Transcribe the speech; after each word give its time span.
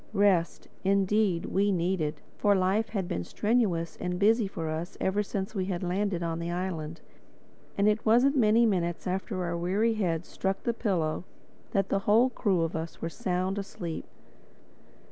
Rest, 0.13 0.67
indeed, 0.83 1.45
we 1.45 1.71
needed; 1.71 2.21
for 2.35 2.55
life 2.55 2.89
had 2.89 3.07
been 3.07 3.23
strenuous 3.23 3.97
and 4.01 4.17
busy 4.17 4.47
for 4.47 4.67
us 4.67 4.97
ever 4.99 5.21
since 5.21 5.53
we 5.53 5.65
had 5.65 5.83
landed 5.83 6.23
on 6.23 6.39
the 6.39 6.49
island. 6.49 7.01
And 7.77 7.87
it 7.87 8.03
wasn't 8.03 8.35
many 8.35 8.65
minutes 8.65 9.05
after 9.05 9.43
our 9.43 9.55
weary 9.55 9.93
heads 9.93 10.27
struck 10.27 10.63
the 10.63 10.73
pillows 10.73 11.25
that 11.73 11.89
the 11.89 11.99
whole 12.09 12.31
crew 12.31 12.61
of 12.63 12.75
us 12.75 12.99
were 12.99 13.09
sound 13.09 13.59
asleep. 13.59 14.05